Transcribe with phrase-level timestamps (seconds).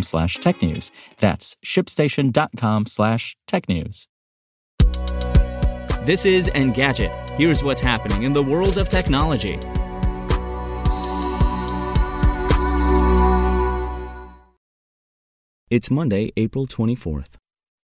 [0.00, 0.90] slash tech news.
[1.20, 4.08] That's shipstation.com slash tech news.
[6.06, 7.30] This is Engadget.
[7.32, 9.58] Here's what's happening in the world of technology.
[15.70, 17.36] It's Monday, April 24th.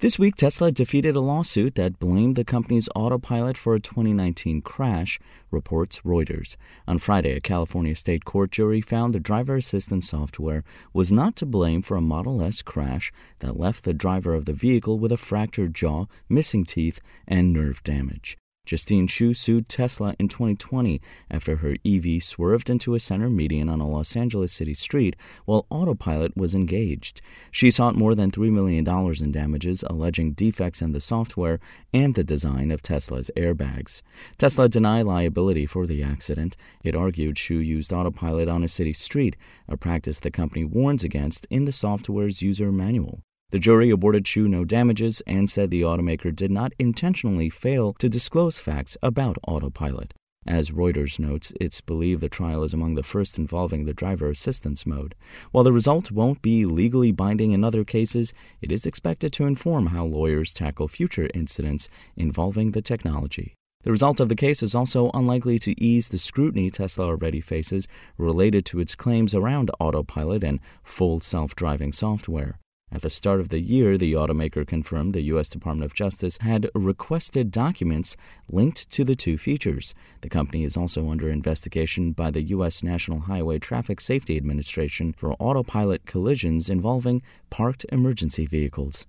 [0.00, 5.18] This week, Tesla defeated a lawsuit that blamed the company's autopilot for a 2019 crash,
[5.50, 6.56] reports Reuters.
[6.86, 11.46] On Friday, a California state court jury found the driver assistance software was not to
[11.46, 15.16] blame for a Model S crash that left the driver of the vehicle with a
[15.16, 18.38] fractured jaw, missing teeth, and nerve damage.
[18.68, 23.80] Justine Hsu sued Tesla in 2020 after her EV swerved into a center median on
[23.80, 25.16] a Los Angeles city street
[25.46, 27.22] while autopilot was engaged.
[27.50, 31.60] She sought more than $3 million in damages, alleging defects in the software
[31.94, 34.02] and the design of Tesla's airbags.
[34.36, 36.54] Tesla denied liability for the accident.
[36.84, 39.34] It argued Hsu used autopilot on a city street,
[39.66, 43.22] a practice the company warns against in the software's user manual.
[43.50, 48.06] The jury awarded Hsu no damages and said the automaker did not intentionally fail to
[48.06, 50.12] disclose facts about autopilot.
[50.46, 54.84] As Reuters notes, it's believed the trial is among the first involving the driver assistance
[54.84, 55.14] mode.
[55.50, 59.86] While the result won't be legally binding in other cases, it is expected to inform
[59.86, 63.54] how lawyers tackle future incidents involving the technology.
[63.82, 67.88] The result of the case is also unlikely to ease the scrutiny Tesla already faces
[68.18, 72.58] related to its claims around autopilot and full self driving software.
[72.90, 75.48] At the start of the year, the automaker confirmed the U.S.
[75.48, 78.16] Department of Justice had requested documents
[78.50, 79.94] linked to the two features.
[80.22, 82.82] The company is also under investigation by the U.S.
[82.82, 87.20] National Highway Traffic Safety Administration for autopilot collisions involving
[87.50, 89.06] parked emergency vehicles.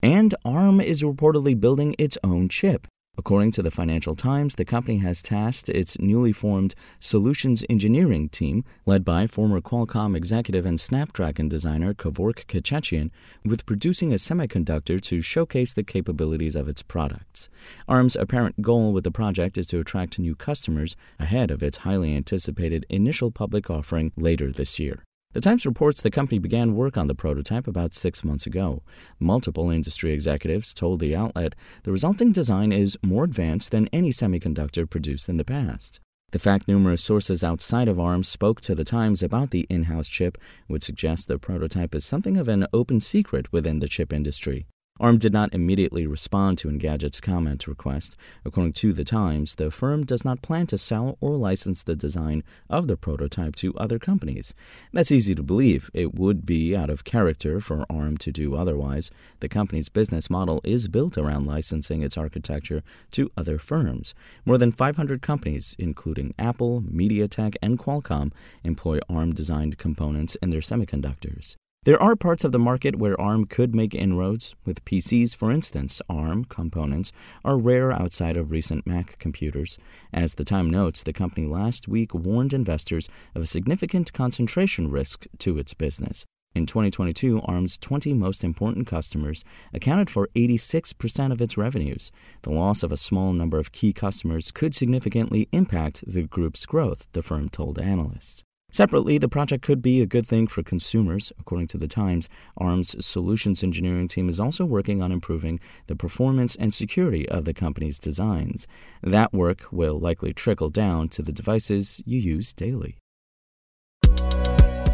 [0.00, 2.86] And ARM is reportedly building its own chip.
[3.18, 8.62] According to the Financial Times, the company has tasked its newly formed solutions engineering team,
[8.84, 13.10] led by former Qualcomm executive and Snapdragon designer Kevork Kechichian,
[13.44, 17.48] with producing a semiconductor to showcase the capabilities of its products.
[17.88, 22.14] ARM's apparent goal with the project is to attract new customers ahead of its highly
[22.14, 25.04] anticipated initial public offering later this year.
[25.32, 28.82] The Times reports the company began work on the prototype about six months ago.
[29.20, 34.88] Multiple industry executives told the outlet the resulting design is more advanced than any semiconductor
[34.88, 36.00] produced in the past.
[36.30, 40.08] The fact numerous sources outside of ARM spoke to the Times about the in house
[40.08, 40.38] chip
[40.68, 44.66] would suggest the prototype is something of an open secret within the chip industry.
[44.98, 48.16] ARM did not immediately respond to Engadget's comment request.
[48.44, 52.42] According to The Times, the firm does not plan to sell or license the design
[52.70, 54.54] of the prototype to other companies.
[54.92, 55.90] That's easy to believe.
[55.92, 59.10] It would be out of character for ARM to do otherwise.
[59.40, 64.14] The company's business model is built around licensing its architecture to other firms.
[64.46, 68.32] More than 500 companies, including Apple, MediaTek, and Qualcomm,
[68.64, 71.56] employ ARM designed components in their semiconductors.
[71.86, 74.56] There are parts of the market where ARM could make inroads.
[74.64, 77.12] With PCs, for instance, ARM components
[77.44, 79.78] are rare outside of recent Mac computers.
[80.12, 85.28] As the Time notes, the company last week warned investors of a significant concentration risk
[85.38, 86.26] to its business.
[86.56, 92.10] In 2022, ARM's 20 most important customers accounted for 86% of its revenues.
[92.42, 97.06] The loss of a small number of key customers could significantly impact the group's growth,
[97.12, 98.42] the firm told analysts.
[98.76, 101.32] Separately, the project could be a good thing for consumers.
[101.40, 102.28] According to The Times,
[102.58, 107.54] ARM's solutions engineering team is also working on improving the performance and security of the
[107.54, 108.68] company's designs.
[109.02, 112.98] That work will likely trickle down to the devices you use daily.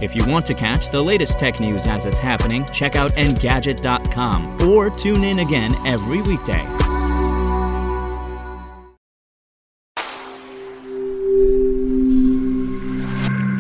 [0.01, 4.63] If you want to catch the latest tech news as it's happening, check out Engadget.com
[4.69, 6.65] or tune in again every weekday.